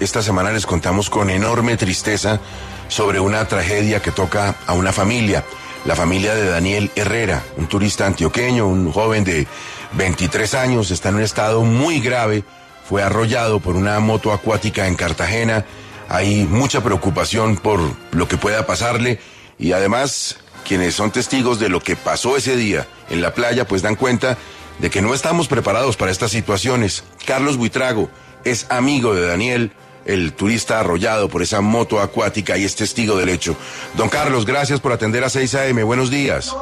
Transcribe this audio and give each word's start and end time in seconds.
Esta 0.00 0.22
semana 0.22 0.52
les 0.52 0.66
contamos 0.66 1.08
con 1.08 1.30
enorme 1.30 1.76
tristeza 1.76 2.40
sobre 2.88 3.20
una 3.20 3.46
tragedia 3.46 4.02
que 4.02 4.10
toca 4.10 4.56
a 4.66 4.72
una 4.74 4.92
familia, 4.92 5.44
la 5.84 5.94
familia 5.94 6.34
de 6.34 6.48
Daniel 6.48 6.90
Herrera, 6.96 7.42
un 7.56 7.66
turista 7.66 8.06
antioqueño, 8.06 8.66
un 8.66 8.92
joven 8.92 9.24
de 9.24 9.46
23 9.92 10.54
años, 10.54 10.90
está 10.90 11.10
en 11.10 11.16
un 11.16 11.22
estado 11.22 11.62
muy 11.62 12.00
grave, 12.00 12.44
fue 12.88 13.02
arrollado 13.02 13.60
por 13.60 13.76
una 13.76 14.00
moto 14.00 14.32
acuática 14.32 14.86
en 14.86 14.96
Cartagena, 14.96 15.64
hay 16.08 16.44
mucha 16.44 16.82
preocupación 16.82 17.56
por 17.56 17.80
lo 18.10 18.26
que 18.26 18.36
pueda 18.36 18.66
pasarle 18.66 19.20
y 19.58 19.72
además 19.72 20.38
quienes 20.66 20.94
son 20.94 21.10
testigos 21.10 21.60
de 21.60 21.68
lo 21.68 21.80
que 21.80 21.96
pasó 21.96 22.36
ese 22.36 22.56
día 22.56 22.86
en 23.08 23.22
la 23.22 23.32
playa 23.32 23.66
pues 23.66 23.82
dan 23.82 23.94
cuenta 23.94 24.36
de 24.80 24.90
que 24.90 25.02
no 25.02 25.14
estamos 25.14 25.46
preparados 25.46 25.96
para 25.96 26.10
estas 26.10 26.30
situaciones. 26.30 27.04
Carlos 27.26 27.56
Buitrago, 27.56 28.10
es 28.44 28.66
amigo 28.68 29.14
de 29.14 29.26
Daniel, 29.26 29.72
el 30.04 30.32
turista 30.32 30.80
arrollado 30.80 31.28
por 31.28 31.42
esa 31.42 31.60
moto 31.60 32.00
acuática 32.00 32.56
y 32.56 32.64
es 32.64 32.74
testigo 32.74 33.16
del 33.16 33.28
hecho. 33.28 33.56
Don 33.94 34.08
Carlos, 34.08 34.46
gracias 34.46 34.80
por 34.80 34.92
atender 34.92 35.24
a 35.24 35.28
6 35.28 35.54
AM. 35.54 35.84
Buenos 35.84 36.10
días. 36.10 36.54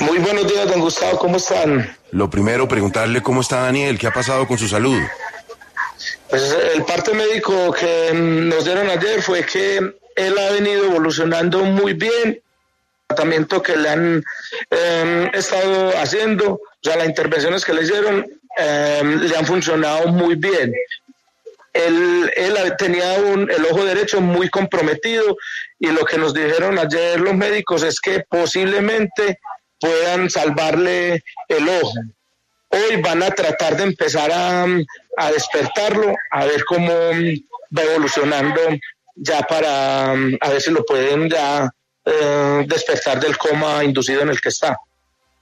Muy 0.00 0.18
buenos 0.18 0.46
días, 0.50 0.68
don 0.68 0.80
Gustavo. 0.80 1.18
¿Cómo 1.18 1.36
están? 1.36 1.96
Lo 2.10 2.28
primero, 2.28 2.66
preguntarle 2.66 3.22
cómo 3.22 3.40
está 3.40 3.62
Daniel, 3.62 3.98
qué 3.98 4.06
ha 4.06 4.12
pasado 4.12 4.46
con 4.46 4.58
su 4.58 4.68
salud. 4.68 5.00
Pues 6.28 6.56
el 6.74 6.84
parte 6.84 7.12
médico 7.12 7.72
que 7.72 8.12
nos 8.12 8.64
dieron 8.64 8.88
ayer 8.88 9.22
fue 9.22 9.44
que 9.44 9.76
él 10.16 10.38
ha 10.38 10.52
venido 10.52 10.86
evolucionando 10.86 11.62
muy 11.64 11.92
bien. 11.92 12.12
El 12.24 13.16
tratamiento 13.16 13.62
que 13.62 13.76
le 13.76 13.88
han 13.88 14.24
eh, 14.70 15.30
estado 15.34 15.96
haciendo, 15.98 16.54
o 16.54 16.60
sea, 16.82 16.96
las 16.96 17.06
intervenciones 17.06 17.64
que 17.64 17.74
le 17.74 17.82
hicieron, 17.82 18.26
Em, 18.56 19.20
le 19.20 19.36
han 19.36 19.46
funcionado 19.46 20.08
muy 20.08 20.36
bien. 20.36 20.72
Él, 21.72 22.30
tenía 22.78 23.14
un, 23.14 23.50
el 23.50 23.64
ojo 23.66 23.84
derecho 23.84 24.20
muy 24.20 24.48
comprometido 24.48 25.36
y 25.78 25.88
lo 25.88 26.04
que 26.04 26.18
nos 26.18 26.32
dijeron 26.32 26.78
ayer 26.78 27.20
los 27.20 27.34
médicos 27.34 27.82
es 27.82 28.00
que 28.00 28.24
posiblemente 28.28 29.40
puedan 29.80 30.30
salvarle 30.30 31.24
el 31.48 31.68
ojo. 31.68 31.92
Hoy 32.68 33.00
van 33.02 33.22
a 33.24 33.30
tratar 33.30 33.76
de 33.76 33.84
empezar 33.84 34.30
a, 34.32 34.64
a 35.16 35.32
despertarlo, 35.32 36.14
a 36.30 36.44
ver 36.44 36.64
cómo 36.64 36.92
va 37.76 37.82
evolucionando 37.82 38.60
ya 39.16 39.42
para 39.42 40.12
a 40.12 40.48
ver 40.48 40.60
si 40.60 40.70
lo 40.70 40.84
pueden 40.84 41.28
ya 41.28 41.70
eh, 42.04 42.64
despertar 42.66 43.20
del 43.20 43.36
coma 43.36 43.82
inducido 43.84 44.22
en 44.22 44.28
el 44.28 44.40
que 44.40 44.48
está. 44.48 44.78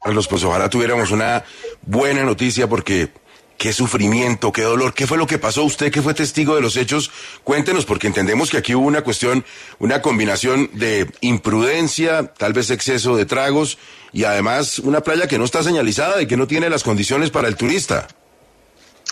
Carlos, 0.03 0.27
pues 0.27 0.43
ojalá 0.45 0.69
tuviéramos 0.69 1.11
una 1.13 1.45
buena 1.83 2.25
noticia 2.25 2.69
porque 2.69 3.11
qué 3.57 3.73
sufrimiento, 3.73 4.51
qué 4.51 4.63
dolor, 4.63 4.93
qué 4.93 5.07
fue 5.07 5.17
lo 5.17 5.29
que 5.29 5.39
pasó 5.39 5.63
usted 5.63 5.93
que 5.93 6.03
fue 6.03 6.15
testigo 6.15 6.57
de 6.57 6.61
los 6.61 6.77
hechos. 6.77 7.13
Cuéntenos 7.45 7.85
porque 7.85 8.09
entendemos 8.09 8.51
que 8.51 8.57
aquí 8.57 8.75
hubo 8.75 8.87
una 8.87 9.03
cuestión, 9.03 9.45
una 9.79 10.03
combinación 10.03 10.69
de 10.73 11.09
imprudencia, 11.21 12.33
tal 12.37 12.53
vez 12.53 12.71
exceso 12.71 13.17
de 13.17 13.27
tragos 13.27 13.79
y 14.13 14.25
además 14.25 14.81
una 14.81 15.03
playa 15.03 15.29
que 15.29 15.39
no 15.39 15.45
está 15.45 15.63
señalizada 15.63 16.21
y 16.21 16.27
que 16.27 16.37
no 16.37 16.49
tiene 16.49 16.69
las 16.69 16.83
condiciones 16.83 17.31
para 17.31 17.47
el 17.47 17.55
turista. 17.55 18.09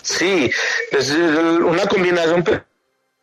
Sí, 0.03 0.51
es 0.91 1.11
una 1.11 1.85
combinación 1.85 2.43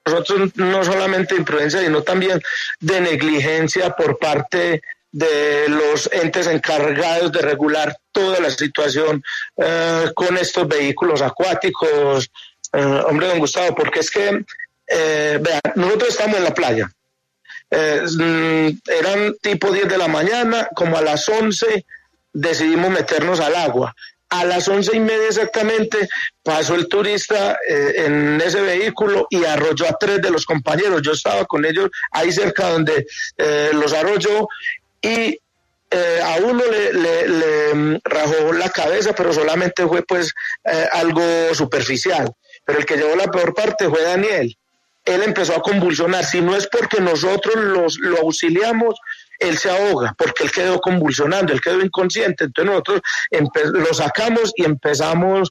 nosotros 0.07 0.53
no 0.55 0.83
solamente 0.85 1.35
de 1.35 1.41
imprudencia, 1.41 1.81
sino 1.81 2.03
también 2.03 2.41
de 2.81 3.01
negligencia 3.03 3.95
por 3.95 4.19
parte 4.19 4.81
de 5.11 5.69
los 5.69 6.09
entes 6.13 6.47
encargados 6.47 7.33
de 7.33 7.41
regular 7.41 7.97
toda 8.13 8.41
la 8.41 8.51
situación 8.51 9.23
eh, 9.57 10.11
con 10.15 10.37
estos 10.37 10.69
vehículos 10.69 11.23
acuáticos. 11.23 12.31
Eh, 12.73 13.03
hombre, 13.07 13.29
don 13.29 13.39
Gustavo, 13.39 13.75
porque 13.75 14.01
es 14.01 14.11
que, 14.11 14.45
eh, 14.87 15.39
vean, 15.41 15.61
nosotros 15.77 16.11
estamos 16.11 16.37
en 16.37 16.45
la 16.45 16.55
playa. 16.55 16.91
Mm, 17.71 18.69
eran 18.87 19.35
tipo 19.43 19.71
10 19.71 19.89
de 19.89 19.99
la 19.99 20.09
mañana, 20.09 20.69
como 20.75 20.97
a 20.97 21.03
las 21.03 21.29
11 21.29 21.85
decidimos 22.33 22.91
meternos 22.91 23.41
al 23.41 23.55
agua. 23.57 23.95
A 24.31 24.45
las 24.45 24.69
once 24.69 24.95
y 24.95 25.01
media 25.01 25.27
exactamente 25.27 26.07
pasó 26.43 26.75
el 26.75 26.87
turista 26.87 27.57
en 27.67 28.39
ese 28.39 28.61
vehículo 28.61 29.27
y 29.31 29.43
arrolló 29.47 29.89
a 29.89 29.97
tres 29.99 30.21
de 30.21 30.31
los 30.31 30.45
compañeros. 30.45 31.01
Yo 31.01 31.13
estaba 31.13 31.47
con 31.47 31.65
ellos 31.65 31.89
ahí 32.11 32.31
cerca 32.31 32.69
donde 32.69 33.07
los 33.73 33.95
arrolló 33.95 34.47
y 35.01 35.39
eh, 35.91 36.21
a 36.23 36.37
uno 36.45 36.63
le, 36.67 36.93
le, 36.93 37.75
mm, 37.75 37.99
rajó 38.05 38.53
la 38.53 38.69
cabeza, 38.69 39.15
pero 39.15 39.33
solamente 39.33 39.87
fue 39.87 40.03
pues 40.03 40.33
eh, 40.65 40.87
algo 40.93 41.23
superficial. 41.55 42.31
Pero 42.65 42.81
el 42.81 42.87
que 42.87 42.97
llevó 42.97 43.17
la 43.17 43.31
peor 43.31 43.55
parte 43.55 43.89
fue 43.89 44.03
Daniel. 44.03 44.55
Él 45.05 45.23
empezó 45.23 45.55
a 45.55 45.63
convulsionar. 45.63 46.25
Si 46.25 46.43
no 46.43 46.55
es 46.55 46.67
porque 46.67 47.01
nosotros 47.01 47.55
los, 47.57 47.99
lo 47.99 48.19
auxiliamos, 48.19 48.97
él 49.39 49.57
se 49.57 49.71
ahoga, 49.71 50.15
porque 50.19 50.45
él 50.45 50.51
quedó 50.51 50.79
convulsionando, 50.81 51.53
él 51.55 51.63
quedó 51.63 51.81
inconsciente. 51.81 52.45
Entonces 52.45 52.71
nosotros 52.71 53.01
lo 53.73 53.95
sacamos 53.95 54.53
y 54.57 54.65
empezamos 54.65 55.51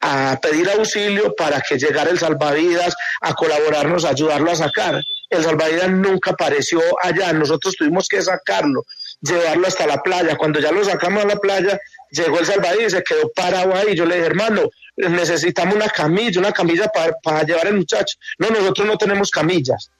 a 0.00 0.38
pedir 0.40 0.68
auxilio 0.70 1.34
para 1.34 1.60
que 1.60 1.76
llegara 1.76 2.10
el 2.10 2.18
salvavidas 2.18 2.94
a 3.20 3.34
colaborarnos, 3.34 4.04
a 4.04 4.10
ayudarlo 4.10 4.50
a 4.50 4.56
sacar. 4.56 5.02
El 5.28 5.44
salvavidas 5.44 5.90
nunca 5.90 6.30
apareció 6.30 6.80
allá, 7.02 7.32
nosotros 7.32 7.74
tuvimos 7.76 8.08
que 8.08 8.22
sacarlo, 8.22 8.84
llevarlo 9.20 9.66
hasta 9.66 9.86
la 9.86 10.02
playa. 10.02 10.36
Cuando 10.36 10.60
ya 10.60 10.70
lo 10.70 10.84
sacamos 10.84 11.24
a 11.24 11.26
la 11.26 11.36
playa, 11.36 11.78
llegó 12.10 12.38
el 12.38 12.46
salvavidas 12.46 12.92
y 12.92 12.96
se 12.96 13.02
quedó 13.02 13.28
parado 13.34 13.74
ahí. 13.74 13.94
Yo 13.96 14.06
le 14.06 14.16
dije, 14.16 14.26
hermano, 14.26 14.68
necesitamos 14.96 15.74
una 15.74 15.88
camilla, 15.88 16.40
una 16.40 16.52
camilla 16.52 16.88
para, 17.22 17.42
llevar 17.42 17.66
al 17.66 17.74
muchacho. 17.74 18.16
No, 18.38 18.48
nosotros 18.50 18.86
no 18.86 18.96
tenemos 18.96 19.30
camillas. 19.30 19.90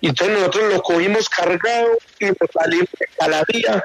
Entonces 0.00 0.38
nosotros 0.38 0.72
lo 0.72 0.82
cogimos 0.82 1.28
cargado 1.28 1.98
y 2.18 2.26
nos 2.26 2.50
salimos 2.52 2.88
a 3.20 3.28
la 3.28 3.44
vía 3.46 3.84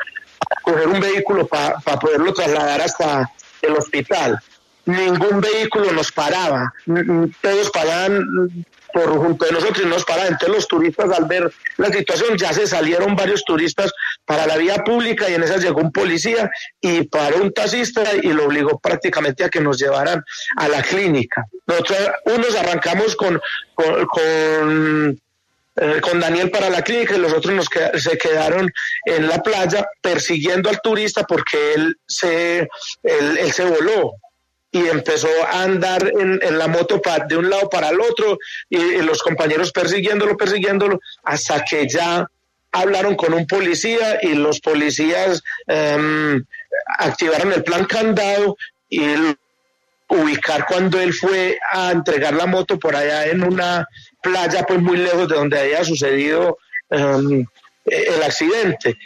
a 0.50 0.62
coger 0.62 0.88
un 0.88 1.00
vehículo 1.02 1.46
para 1.46 2.00
poderlo 2.00 2.34
trasladar 2.34 2.82
hasta 2.82 3.30
el 3.62 3.74
hospital 3.74 4.40
ningún 4.90 5.42
vehículo 5.42 5.92
nos 5.92 6.12
paraba, 6.12 6.74
todos 7.42 7.70
paraban 7.72 8.26
por 8.94 9.10
junto 9.18 9.46
de 9.46 9.52
nosotros 9.52 9.86
y 9.86 9.88
nos 9.88 10.04
paraban. 10.04 10.34
Entonces 10.34 10.56
los 10.56 10.68
turistas 10.68 11.12
al 11.12 11.26
ver 11.26 11.52
la 11.78 11.92
situación 11.92 12.38
ya 12.38 12.54
se 12.54 12.68
salieron 12.68 13.16
varios 13.16 13.44
turistas 13.44 13.92
para 14.26 14.46
la 14.46 14.58
vía 14.58 14.84
pública 14.84 15.30
y 15.30 15.36
en 15.36 15.44
esa 15.44 15.58
llegó 15.58 15.82
un 15.82 15.92
policía 15.92 16.50
y 16.82 17.04
paró 17.04 17.42
un 17.42 17.54
taxista 17.54 18.04
y 18.22 18.34
lo 18.34 18.46
obligó 18.46 18.80
prácticamente 18.80 19.44
a 19.44 19.50
que 19.50 19.62
nos 19.62 19.80
llevaran 19.80 20.24
a 20.58 20.68
la 20.68 20.82
clínica. 20.82 21.46
Nosotros 21.68 22.00
unos 22.26 22.56
arrancamos 22.56 23.16
con, 23.16 23.40
con, 23.76 25.20
eh, 25.76 26.02
Daniel 26.20 26.52
para 26.52 26.70
la 26.70 26.82
clínica 26.82 27.16
y 27.16 27.20
los 27.20 27.32
otros 27.32 27.54
nos 27.54 27.70
se 28.02 28.18
quedaron 28.18 28.70
en 29.06 29.28
la 29.28 29.42
playa 29.42 29.88
persiguiendo 30.02 30.70
al 30.70 30.82
turista 30.82 31.24
porque 31.24 31.74
él 31.76 31.98
se, 32.06 32.68
él 33.04 33.52
se 33.54 33.64
voló 33.64 34.14
y 34.72 34.88
empezó 34.88 35.30
a 35.52 35.64
andar 35.64 36.12
en, 36.20 36.58
la 36.58 36.68
moto 36.68 37.02
de 37.28 37.38
un 37.38 37.50
lado 37.50 37.70
para 37.70 37.90
el 37.90 38.00
otro 38.00 38.38
y, 38.70 38.78
los 39.02 39.24
compañeros 39.24 39.72
persiguiéndolo, 39.72 40.38
persiguiéndolo, 40.38 41.00
hasta 41.24 41.64
que 41.66 41.88
ya 41.88 42.28
hablaron 42.72 43.16
con 43.16 43.34
un 43.34 43.48
policía 43.48 44.20
y 44.22 44.36
los 44.36 44.60
policías 44.60 45.42
em, 45.68 46.44
activaron 47.00 47.52
el 47.52 47.64
plan 47.64 47.86
candado 47.86 48.58
y 48.90 49.08
ubicar 50.08 50.66
cuando 50.68 51.00
él 51.00 51.14
fue 51.14 51.58
a 51.72 51.92
entregar 51.92 52.34
la 52.34 52.46
moto 52.46 52.78
por 52.78 52.96
allá 52.96 53.28
en 53.28 53.44
una 53.44 53.88
playa 54.22 54.64
pues 54.64 54.80
muy 54.80 54.98
lejos 54.98 55.30
de 55.30 55.36
donde 55.36 55.60
había 55.60 55.84
sucedido 55.84 56.60
em, 56.92 57.46
el 57.86 58.24
accidente. 58.24 58.98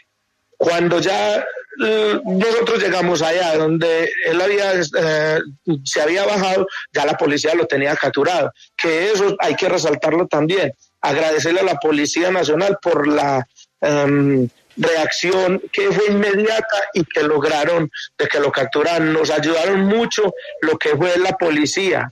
Cuando 0.58 1.00
ya 1.00 1.46
nosotros 1.78 2.82
llegamos 2.82 3.22
allá 3.22 3.58
donde 3.58 4.12
él 4.26 4.42
había 4.42 4.74
eh, 4.74 5.40
se 5.84 6.02
había 6.02 6.26
bajado, 6.26 6.68
ya 6.92 7.06
la 7.06 7.18
policía 7.18 7.56
lo 7.56 7.66
tenía 7.66 7.96
capturado. 7.96 8.52
Que 8.76 9.12
eso 9.12 9.36
hay 9.40 9.56
que 9.56 9.70
resaltarlo 9.70 10.28
también. 10.28 10.74
Agradecerle 11.02 11.62
a 11.62 11.64
la 11.64 11.80
Policía 11.80 12.32
Nacional 12.32 12.78
por 12.82 13.08
la 13.08 13.46
em, 13.82 14.48
reacción 14.78 15.62
que 15.72 15.92
fue 15.92 16.08
inmediata 16.08 16.84
y 16.94 17.04
que 17.04 17.24
lograron 17.24 17.92
de 18.18 18.28
que 18.28 18.40
lo 18.40 18.52
capturaran. 18.52 19.12
Nos 19.12 19.30
ayudaron 19.30 19.82
mucho 19.82 20.34
lo 20.62 20.78
que 20.78 20.96
fue 20.96 21.18
la 21.18 21.34
policía, 21.34 22.12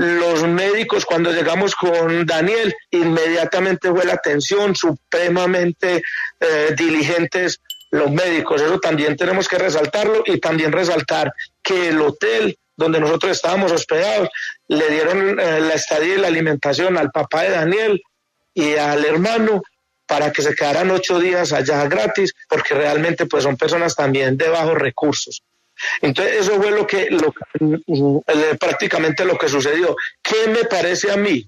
los 0.00 0.44
médicos 0.44 1.04
cuando 1.04 1.30
llegamos 1.30 1.74
con 1.74 2.24
Daniel, 2.24 2.74
inmediatamente 2.90 3.90
fue 3.90 4.06
la 4.06 4.14
atención 4.14 4.74
supremamente 4.74 6.02
eh, 6.40 6.74
diligentes 6.74 7.60
los 7.90 8.10
médicos. 8.10 8.60
Eso 8.62 8.78
también 8.78 9.16
tenemos 9.16 9.48
que 9.48 9.58
resaltarlo 9.58 10.22
y 10.26 10.38
también 10.38 10.72
resaltar 10.72 11.32
que 11.62 11.88
el 11.88 12.00
hotel 12.00 12.56
donde 12.80 12.98
nosotros 12.98 13.32
estábamos 13.32 13.70
hospedados, 13.70 14.30
le 14.66 14.88
dieron 14.88 15.38
eh, 15.38 15.60
la 15.60 15.74
estadía 15.74 16.14
y 16.14 16.18
la 16.18 16.28
alimentación 16.28 16.96
al 16.96 17.10
papá 17.10 17.42
de 17.42 17.50
Daniel 17.50 18.00
y 18.54 18.74
al 18.74 19.04
hermano 19.04 19.62
para 20.06 20.32
que 20.32 20.42
se 20.42 20.54
quedaran 20.54 20.90
ocho 20.90 21.20
días 21.20 21.52
allá 21.52 21.86
gratis, 21.86 22.32
porque 22.48 22.74
realmente 22.74 23.26
pues 23.26 23.44
son 23.44 23.56
personas 23.56 23.94
también 23.94 24.36
de 24.36 24.48
bajos 24.48 24.76
recursos. 24.78 25.42
Entonces 26.00 26.40
eso 26.40 26.60
fue 26.60 26.70
lo 26.70 26.86
que, 26.86 27.08
lo, 27.10 27.34
eh, 28.26 28.56
prácticamente 28.58 29.24
lo 29.24 29.36
que 29.36 29.48
sucedió. 29.48 29.94
¿Qué 30.22 30.48
me 30.48 30.64
parece 30.64 31.12
a 31.12 31.16
mí? 31.16 31.46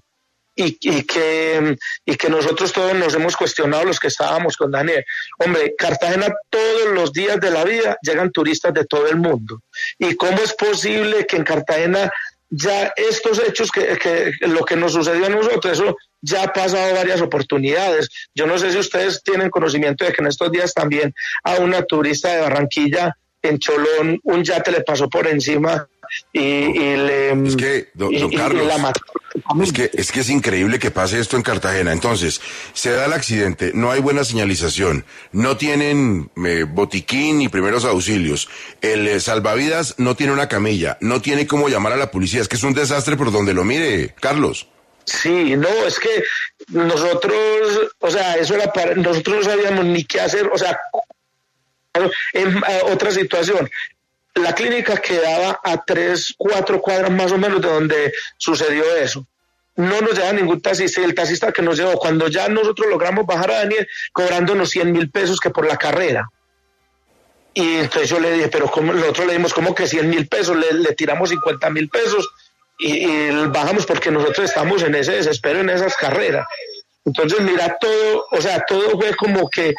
Y, 0.55 0.77
y, 0.81 1.03
que, 1.03 1.75
y 2.05 2.15
que 2.15 2.29
nosotros 2.29 2.71
todos 2.71 2.93
nos 2.93 3.15
hemos 3.15 3.35
cuestionado 3.35 3.85
los 3.85 3.99
que 3.99 4.07
estábamos 4.07 4.55
con 4.55 4.69
Daniel. 4.69 5.03
Hombre, 5.39 5.73
Cartagena 5.75 6.27
todos 6.49 6.93
los 6.93 7.11
días 7.11 7.39
de 7.39 7.49
la 7.49 7.63
vida 7.63 7.97
llegan 8.03 8.31
turistas 8.31 8.71
de 8.71 8.85
todo 8.85 9.07
el 9.07 9.15
mundo. 9.15 9.61
¿Y 9.97 10.15
cómo 10.15 10.37
es 10.43 10.53
posible 10.53 11.25
que 11.25 11.37
en 11.37 11.43
Cartagena 11.43 12.11
ya 12.55 12.93
estos 12.95 13.39
hechos, 13.39 13.71
que, 13.71 13.97
que 13.97 14.31
lo 14.47 14.63
que 14.63 14.75
nos 14.75 14.93
sucedió 14.93 15.25
a 15.25 15.29
nosotros, 15.29 15.79
eso 15.79 15.97
ya 16.21 16.43
ha 16.43 16.53
pasado 16.53 16.93
varias 16.93 17.19
oportunidades. 17.21 18.09
Yo 18.35 18.45
no 18.45 18.59
sé 18.59 18.71
si 18.71 18.77
ustedes 18.77 19.23
tienen 19.23 19.49
conocimiento 19.49 20.05
de 20.05 20.13
que 20.13 20.21
en 20.21 20.27
estos 20.27 20.51
días 20.51 20.73
también 20.73 21.13
a 21.43 21.55
una 21.55 21.83
turista 21.83 22.33
de 22.33 22.41
Barranquilla 22.41 23.17
en 23.41 23.59
Cholón 23.59 24.19
un 24.23 24.43
yate 24.43 24.71
le 24.71 24.81
pasó 24.81 25.09
por 25.09 25.27
encima 25.27 25.87
y, 26.31 26.39
le 26.39 27.31
es 27.47 27.55
que 27.55 27.89
don, 27.93 28.11
Carlos 28.31 28.67
es 29.61 29.73
que 29.73 29.91
es 29.93 30.11
que 30.11 30.19
es 30.21 30.29
increíble 30.29 30.79
que 30.79 30.91
pase 30.91 31.19
esto 31.19 31.37
en 31.37 31.43
Cartagena. 31.43 31.91
Entonces 31.91 32.41
se 32.73 32.91
da 32.91 33.05
el 33.05 33.13
accidente 33.13 33.71
no 33.73 33.91
hay 33.91 33.99
buena 33.99 34.23
señalización 34.23 35.05
no 35.31 35.57
tienen 35.57 36.31
eh, 36.45 36.65
botiquín 36.67 37.39
ni 37.39 37.49
primeros 37.49 37.85
auxilios 37.85 38.49
el 38.81 39.07
eh, 39.07 39.19
salvavidas 39.19 39.95
no 39.97 40.15
tiene 40.15 40.33
una 40.33 40.47
camilla 40.47 40.97
no 41.01 41.21
tiene 41.21 41.47
cómo 41.47 41.69
llamar 41.69 41.93
a 41.93 41.97
la 41.97 42.11
policía 42.11 42.41
es 42.41 42.47
que 42.47 42.55
es 42.55 42.63
un 42.63 42.73
desastre 42.73 43.17
por 43.17 43.31
donde 43.31 43.53
lo 43.53 43.63
mire 43.63 44.13
Carlos. 44.19 44.67
Sí, 45.05 45.55
no, 45.57 45.67
es 45.85 45.99
que 45.99 46.23
nosotros, 46.69 47.91
o 47.99 48.09
sea, 48.09 48.35
eso 48.35 48.55
era 48.55 48.71
para, 48.71 48.95
nosotros 48.95 49.37
no 49.37 49.43
sabíamos 49.43 49.85
ni 49.85 50.05
qué 50.05 50.21
hacer, 50.21 50.47
o 50.47 50.57
sea, 50.57 50.79
en 52.33 52.57
eh, 52.57 52.81
otra 52.85 53.11
situación, 53.11 53.69
la 54.35 54.53
clínica 54.53 54.97
quedaba 54.97 55.59
a 55.63 55.83
tres, 55.83 56.33
cuatro 56.37 56.81
cuadras 56.81 57.11
más 57.11 57.31
o 57.31 57.37
menos 57.37 57.61
de 57.61 57.67
donde 57.67 58.13
sucedió 58.37 58.83
eso. 58.95 59.25
No 59.75 60.01
nos 60.01 60.13
lleva 60.13 60.33
ningún 60.33 60.61
taxista 60.61 61.01
el 61.01 61.15
taxista 61.15 61.51
que 61.51 61.61
nos 61.61 61.77
llevó, 61.77 61.93
cuando 61.93 62.27
ya 62.27 62.47
nosotros 62.47 62.87
logramos 62.89 63.25
bajar 63.25 63.51
a 63.51 63.59
Daniel, 63.59 63.87
cobrándonos 64.11 64.69
100 64.69 64.91
mil 64.91 65.09
pesos 65.09 65.39
que 65.39 65.49
por 65.49 65.67
la 65.67 65.77
carrera. 65.77 66.29
Y 67.55 67.75
entonces 67.75 68.09
yo 68.09 68.19
le 68.19 68.33
dije, 68.33 68.47
pero 68.49 68.71
nosotros 68.81 69.27
le 69.27 69.33
dimos 69.33 69.53
como 69.53 69.75
que 69.75 69.87
100 69.87 70.09
mil 70.09 70.27
pesos, 70.27 70.57
le, 70.57 70.93
tiramos 70.95 71.29
50 71.29 71.69
mil 71.69 71.89
pesos 71.89 72.29
y, 72.79 73.05
y, 73.05 73.47
bajamos 73.47 73.85
porque 73.85 74.09
nosotros 74.09 74.49
estamos 74.49 74.81
en 74.81 74.95
ese 74.95 75.13
desespero, 75.13 75.59
en 75.59 75.69
esas 75.69 75.95
carreras. 75.95 76.47
Entonces, 77.05 77.41
mira, 77.41 77.77
todo, 77.79 78.27
o 78.31 78.41
sea, 78.41 78.63
todo 78.65 78.99
fue 78.99 79.15
como 79.15 79.49
que 79.49 79.73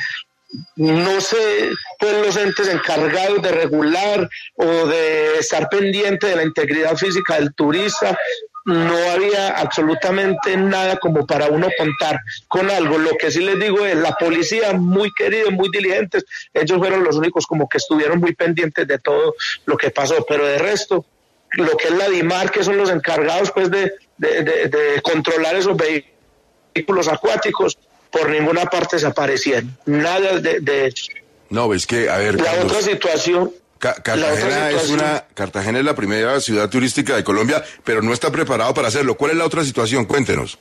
no 0.76 1.20
sé, 1.20 1.72
pues 1.98 2.26
los 2.26 2.36
entes 2.36 2.68
encargados 2.68 3.42
de 3.42 3.52
regular 3.52 4.28
o 4.56 4.66
de 4.66 5.38
estar 5.38 5.68
pendiente 5.68 6.26
de 6.28 6.36
la 6.36 6.44
integridad 6.44 6.96
física 6.96 7.34
del 7.34 7.54
turista, 7.54 8.16
no 8.64 8.96
había 9.10 9.48
absolutamente 9.58 10.56
nada 10.56 10.96
como 10.96 11.26
para 11.26 11.48
uno 11.48 11.68
contar 11.76 12.18
con 12.48 12.70
algo. 12.70 12.98
Lo 12.98 13.10
que 13.18 13.30
sí 13.30 13.40
les 13.40 13.58
digo 13.58 13.84
es, 13.84 13.94
la 13.96 14.12
policía 14.12 14.72
muy 14.72 15.12
querida, 15.12 15.50
muy 15.50 15.68
diligentes, 15.70 16.24
ellos 16.52 16.78
fueron 16.78 17.04
los 17.04 17.16
únicos 17.16 17.46
como 17.46 17.68
que 17.68 17.78
estuvieron 17.78 18.20
muy 18.20 18.34
pendientes 18.34 18.86
de 18.86 18.98
todo 18.98 19.34
lo 19.66 19.76
que 19.76 19.90
pasó, 19.90 20.24
pero 20.26 20.46
de 20.46 20.58
resto, 20.58 21.04
lo 21.52 21.76
que 21.76 21.88
es 21.88 21.94
la 21.94 22.08
DIMAR, 22.08 22.50
que 22.50 22.64
son 22.64 22.76
los 22.76 22.90
encargados 22.90 23.50
pues 23.52 23.70
de, 23.70 23.92
de, 24.16 24.42
de 24.42 25.02
controlar 25.02 25.56
esos 25.56 25.76
vehículos 25.76 27.08
acuáticos, 27.08 27.78
por 28.14 28.30
ninguna 28.30 28.66
parte 28.66 28.96
se 29.00 29.06
aparecían, 29.06 29.76
nada 29.86 30.38
de, 30.38 30.60
de 30.60 30.86
hecho. 30.86 31.06
No, 31.50 31.74
es 31.74 31.84
que, 31.84 32.08
a 32.08 32.18
ver. 32.18 32.40
La 32.40 32.52
otra 32.62 32.80
situación. 32.80 33.52
Cartagena 33.78 34.70
es 34.70 34.88
una 34.88 35.24
Cartagena 35.34 35.80
es 35.80 35.84
la 35.84 35.94
primera 35.94 36.40
ciudad 36.40 36.70
turística 36.70 37.16
de 37.16 37.24
Colombia, 37.24 37.62
pero 37.82 38.00
no 38.00 38.14
está 38.14 38.30
preparado 38.30 38.72
para 38.72 38.88
hacerlo. 38.88 39.16
¿Cuál 39.16 39.32
es 39.32 39.36
la 39.36 39.44
otra 39.44 39.64
situación? 39.64 40.06
Cuéntenos. 40.06 40.58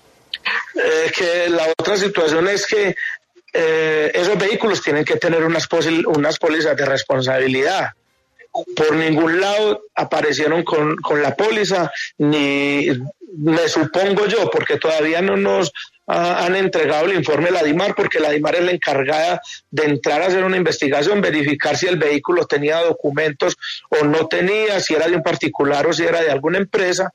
Eh, 0.76 1.12
que 1.16 1.50
la 1.50 1.68
otra 1.80 1.96
situación 1.96 2.50
es 2.50 2.66
que 2.66 2.96
eh, 3.54 4.12
esos 4.14 4.38
vehículos 4.38 4.82
tienen 4.82 5.06
que 5.06 5.16
tener 5.16 5.44
unas, 5.44 5.70
unas 6.08 6.40
pólizas 6.40 6.76
de 6.76 6.86
responsabilidad. 6.86 7.92
Por 8.76 8.96
ningún 8.96 9.40
lado 9.40 9.84
aparecieron 9.96 10.64
con, 10.64 10.98
con 10.98 11.22
la 11.22 11.36
póliza, 11.36 11.92
ni 12.18 12.88
me 13.38 13.68
supongo 13.70 14.26
yo, 14.26 14.50
porque 14.50 14.78
todavía 14.78 15.22
no 15.22 15.38
nos 15.38 15.72
han 16.08 16.56
entregado 16.56 17.06
el 17.06 17.16
informe 17.16 17.50
a 17.50 17.54
la 17.54 17.64
DIMAR 17.64 17.96
porque 17.96 18.20
la 18.20 18.30
DIMAR 18.30 18.56
es 18.56 18.64
la 18.64 18.72
encargada 18.72 19.42
de 19.72 19.86
entrar 19.86 20.22
a 20.22 20.28
hacer 20.28 20.44
una 20.44 20.58
investigación, 20.58 21.22
verificar 21.22 21.78
si 21.78 21.88
el 21.88 21.98
vehículo 21.98 22.46
tenía 22.46 22.82
documentos 22.82 23.58
o 23.90 24.04
no 24.04 24.28
tenía, 24.28 24.80
si 24.80 24.94
era 24.94 25.08
de 25.08 25.16
un 25.16 25.24
particular 25.24 25.88
o 25.88 25.94
si 25.94 26.04
era 26.04 26.22
de 26.22 26.32
alguna 26.32 26.58
empresa. 26.58 27.14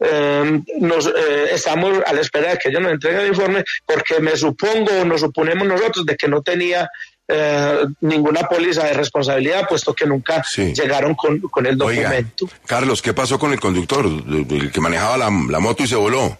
Em, 0.00 0.64
nos 0.80 1.06
eh, 1.06 1.50
estamos 1.52 2.02
a 2.04 2.12
la 2.12 2.20
espera 2.20 2.50
de 2.50 2.58
que 2.58 2.68
ellos 2.68 2.82
nos 2.82 2.92
entreguen 2.92 3.20
el 3.20 3.28
informe 3.28 3.64
porque 3.86 4.18
me 4.18 4.36
supongo 4.36 4.90
o 5.00 5.04
nos 5.04 5.20
suponemos 5.20 5.68
nosotros 5.68 6.04
de 6.04 6.16
que 6.16 6.26
no 6.26 6.42
tenía 6.42 6.90
eh, 7.28 7.86
ninguna 8.00 8.42
póliza 8.42 8.84
de 8.84 8.92
responsabilidad, 8.94 9.68
puesto 9.68 9.94
que 9.94 10.04
nunca 10.04 10.44
llegaron 10.56 11.14
con, 11.14 11.40
el 11.64 11.78
documento. 11.78 12.48
Carlos, 12.66 13.00
¿qué 13.00 13.14
pasó 13.14 13.38
con 13.38 13.52
el 13.52 13.60
conductor, 13.60 14.04
el 14.04 14.72
que 14.72 14.80
manejaba 14.80 15.16
la 15.16 15.30
moto 15.30 15.84
y 15.84 15.86
se 15.86 15.96
voló? 15.96 16.36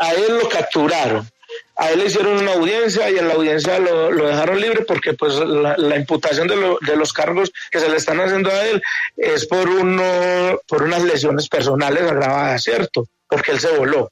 A 0.00 0.14
él 0.14 0.38
lo 0.38 0.48
capturaron. 0.48 1.28
A 1.76 1.90
él 1.90 2.00
le 2.00 2.06
hicieron 2.06 2.38
una 2.38 2.52
audiencia 2.52 3.10
y 3.10 3.18
en 3.18 3.28
la 3.28 3.34
audiencia 3.34 3.78
lo, 3.78 4.10
dejaron 4.26 4.60
libre 4.60 4.84
porque 4.84 5.14
pues 5.14 5.34
la, 5.34 5.96
imputación 5.96 6.46
de, 6.46 6.76
de, 6.82 6.96
los 6.96 7.12
cargos 7.12 7.50
que 7.70 7.80
se 7.80 7.88
le 7.88 7.96
están 7.96 8.20
haciendo 8.20 8.50
a 8.50 8.66
él 8.66 8.82
es 9.16 9.46
por 9.46 9.68
uno 9.68 10.60
por 10.68 10.82
unas 10.82 11.02
lesiones 11.02 11.48
personales 11.48 12.02
agravadas, 12.02 12.62
¿cierto? 12.62 13.06
Porque 13.28 13.52
él 13.52 13.60
se 13.60 13.76
voló. 13.76 14.10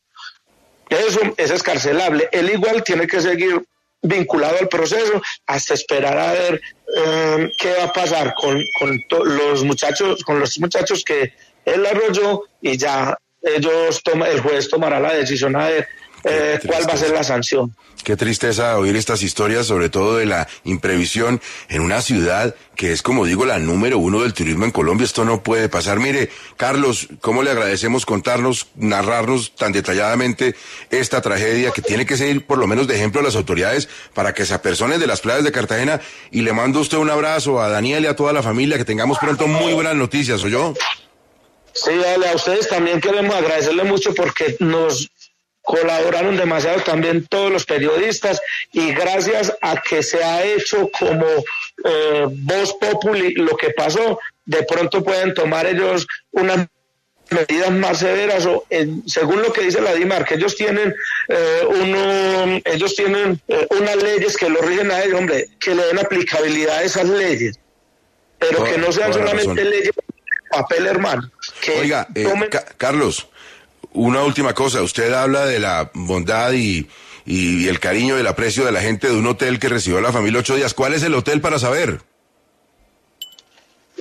Eso 0.89 1.21
es 1.37 1.51
escarcelable. 1.51 2.29
Él 2.33 2.51
igual 2.51 2.83
tiene 2.83 3.07
que 3.07 3.21
seguir 3.21 3.63
vinculado 4.03 4.57
al 4.59 4.69
proceso 4.69 5.21
hasta 5.47 5.75
esperar 5.75 6.19
a 6.19 6.33
ver 6.33 6.61
eh, 6.97 7.51
qué 7.59 7.75
va 7.75 7.85
a 7.85 7.93
pasar 7.93 8.35
con, 8.35 8.63
con 8.79 9.37
los 9.37 9.65
muchachos, 9.65 10.23
con 10.25 10.41
los 10.41 10.59
muchachos 10.59 11.05
que 11.05 11.33
él 11.65 11.85
arrolló 11.85 12.45
y 12.63 12.77
ya 12.77 13.17
ellos 13.43 14.03
toma, 14.03 14.29
el 14.29 14.41
juez 14.41 14.69
tomará 14.69 15.01
la 15.01 15.15
decisión 15.15 15.57
a 15.57 15.67
ver 15.69 15.89
eh, 16.25 16.59
cuál 16.67 16.89
va 16.89 16.95
a 16.95 16.97
ser 16.97 17.11
la 17.11 17.23
sanción. 17.23 17.75
Qué 18.05 18.17
tristeza 18.17 18.79
oír 18.79 18.97
estas 18.97 19.23
historias, 19.23 19.67
sobre 19.67 19.89
todo 19.89 20.17
de 20.17 20.27
la 20.27 20.49
imprevisión 20.65 21.41
en 21.69 21.83
una 21.83 22.01
ciudad 22.01 22.55
que 22.77 22.93
es, 22.93 23.03
como 23.03 23.27
digo, 23.27 23.45
la 23.45 23.59
número 23.59 23.99
uno 23.99 24.23
del 24.23 24.33
turismo 24.35 24.65
en 24.65 24.71
Colombia. 24.71 25.05
Esto 25.05 25.25
no 25.25 25.43
puede 25.43 25.69
pasar. 25.69 25.99
Mire, 25.99 26.31
Carlos, 26.57 27.09
¿cómo 27.21 27.43
le 27.43 27.51
agradecemos 27.51 28.07
contarnos, 28.07 28.69
narrarnos 28.77 29.55
tan 29.57 29.73
detalladamente 29.73 30.55
esta 30.91 31.21
tragedia 31.21 31.73
que 31.73 31.83
tiene 31.83 32.07
que 32.07 32.17
ser 32.17 32.47
por 32.47 32.59
lo 32.59 32.69
menos 32.69 32.87
de 32.87 32.95
ejemplo 32.95 33.21
a 33.21 33.25
las 33.25 33.35
autoridades 33.35 33.89
para 34.15 34.33
que 34.33 34.47
se 34.47 34.55
apersonen 34.55 35.01
de 35.01 35.09
las 35.09 35.21
playas 35.21 35.45
de 35.45 35.53
Cartagena? 35.53 36.01
Y 36.31 36.43
le 36.43 36.53
mando 36.53 36.79
a 36.79 36.83
usted 36.83 36.99
un 36.99 37.11
abrazo 37.11 37.61
a 37.61 37.69
Daniel 37.69 38.05
y 38.05 38.07
a 38.07 38.17
toda 38.17 38.33
la 38.33 38.43
familia, 38.43 38.79
que 38.79 38.85
tengamos 38.85 39.19
pronto 39.19 39.49
muy 39.49 39.73
buenas 39.73 39.97
noticias, 39.97 40.43
¿o 40.45 40.49
yo? 40.49 40.75
Sí, 41.85 41.97
dale, 41.97 42.29
a 42.29 42.35
ustedes 42.35 42.69
también 42.69 43.01
queremos 43.01 43.35
agradecerle 43.35 43.85
mucho 43.85 44.15
porque 44.15 44.57
nos 44.59 45.11
colaboraron 45.63 46.37
demasiado 46.37 46.81
también 46.81 47.27
todos 47.27 47.53
los 47.53 47.67
periodistas 47.67 48.41
y 48.73 48.93
gracias 48.95 49.55
a 49.61 49.81
que 49.83 50.03
se 50.03 50.25
ha 50.25 50.43
hecho 50.43 50.89
como 50.99 51.27
eh, 51.85 52.25
voz 52.27 52.73
populi 52.81 53.35
lo 53.35 53.55
que 53.57 53.71
pasó, 53.71 54.19
de 54.47 54.63
pronto 54.63 55.05
pueden 55.05 55.35
tomar 55.35 55.67
ellos 55.67 56.07
unas 56.33 56.67
medidas 57.31 57.71
más 57.71 57.99
severas 57.99 58.47
o 58.47 58.65
según 59.07 59.43
lo 59.43 59.53
que 59.53 59.61
dice 59.61 59.83
la 59.83 59.93
DIMAR 59.93 60.25
que 60.25 60.37
ellos 60.37 60.57
tienen 60.57 60.95
eh, 61.29 61.63
uno, 61.69 62.61
ellos 62.65 62.95
tienen 62.97 63.39
eh, 63.49 63.67
unas 63.79 64.03
leyes 64.03 64.39
que 64.39 64.49
lo 64.49 64.63
rigen 64.63 64.91
a 64.91 65.03
ellos, 65.03 65.19
hombre, 65.19 65.49
que 65.61 65.75
le 65.75 65.85
den 65.85 65.99
aplicabilidad 65.99 66.79
a 66.79 66.83
esas 66.83 67.07
leyes, 67.07 67.61
pero 68.39 68.65
que 68.65 68.79
no 68.79 68.91
sean 68.91 69.13
solamente 69.13 69.65
leyes 69.65 69.93
papel, 70.51 70.87
hermano. 70.87 71.31
Oiga, 71.79 72.09
eh, 72.15 72.27
Carlos, 72.77 73.29
una 73.93 74.23
última 74.23 74.55
cosa. 74.55 74.83
Usted 74.83 75.13
habla 75.13 75.47
de 75.47 75.59
la 75.59 75.91
bondad 75.95 76.53
y, 76.53 76.89
y, 77.25 77.69
el 77.69 77.81
cariño 77.81 78.17
y 78.17 78.21
el 78.21 78.27
aprecio 78.27 78.65
de 78.65 78.73
la 78.73 78.81
gente 78.81 79.09
de 79.09 79.15
un 79.15 79.27
hotel 79.27 79.59
que 79.59 79.69
recibió 79.69 79.99
a 79.99 80.03
la 80.03 80.13
familia 80.13 80.41
ocho 80.41 80.57
días. 80.57 80.75
¿Cuál 80.75 80.95
es 80.95 81.03
el 81.03 81.15
hotel 81.15 81.41
para 81.41 81.59
saber? 81.59 82.01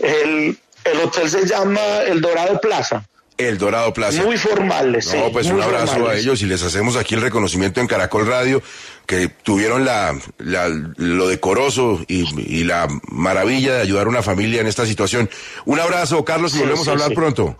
El, 0.01 0.57
el 0.83 0.99
hotel 0.99 1.29
se 1.29 1.45
llama 1.45 1.81
El 2.05 2.21
Dorado 2.21 2.59
Plaza. 2.61 3.05
El 3.37 3.57
Dorado 3.57 3.93
Plaza. 3.93 4.23
Muy 4.23 4.37
formales. 4.37 5.13
No, 5.13 5.25
sí, 5.25 5.29
pues 5.31 5.47
un 5.47 5.61
abrazo 5.61 6.07
a 6.07 6.15
ellos 6.15 6.41
y 6.41 6.45
les 6.45 6.63
hacemos 6.63 6.95
aquí 6.95 7.13
el 7.13 7.21
reconocimiento 7.21 7.79
en 7.79 7.87
Caracol 7.87 8.25
Radio, 8.25 8.63
que 9.07 9.29
tuvieron 9.29 9.85
la, 9.85 10.15
la- 10.37 10.67
lo 10.97 11.27
decoroso 11.27 11.99
y, 12.07 12.25
y 12.59 12.63
la 12.65 12.87
maravilla 13.09 13.73
de 13.75 13.81
ayudar 13.81 14.05
a 14.05 14.09
una 14.09 14.21
familia 14.21 14.61
en 14.61 14.67
esta 14.67 14.85
situación. 14.85 15.29
Un 15.65 15.79
abrazo, 15.79 16.23
Carlos, 16.25 16.53
y 16.55 16.59
volvemos 16.59 16.83
sí, 16.83 16.89
a 16.89 16.93
hablar 16.93 17.09
sí. 17.09 17.15
pronto. 17.15 17.57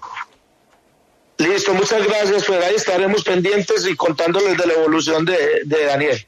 Listo, 1.39 1.73
muchas 1.73 2.03
gracias. 2.05 2.49
Ahí 2.49 2.75
estaremos 2.75 3.23
pendientes 3.23 3.87
y 3.87 3.95
contándoles 3.95 4.57
de 4.57 4.65
la 4.67 4.73
evolución 4.73 5.23
de, 5.23 5.37
de 5.65 5.85
Daniel. 5.85 6.27